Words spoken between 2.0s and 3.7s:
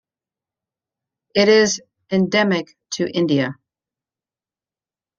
endemic to India.